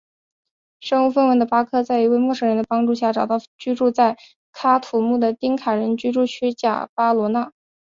[0.79, 4.17] 身无分文的巴克在一位陌生人的帮助下找到了居住在
[4.51, 7.51] 喀土穆的丁卡人聚居区贾巴罗纳。